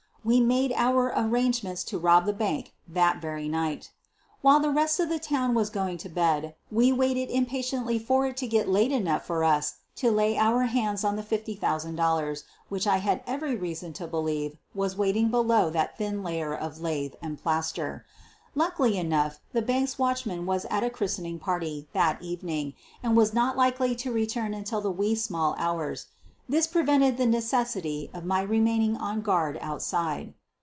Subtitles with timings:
[0.23, 3.89] We made our arrange ments to rob the bank that very night.
[4.43, 8.37] While the rest of the town was going to bed we waited impatiently for it
[8.37, 12.97] to get late enough for us to lay our hands on the $50,000 which I
[12.97, 18.05] had every reason to believe was waiting below that thin layer of lath and plaster.
[18.53, 23.57] Luckily enough the bank's watchman was at a christening party that evening and was not
[23.57, 26.05] likely to return until the wee small hours.
[26.49, 30.33] This prevented the necessity of my remain ing on guard outside.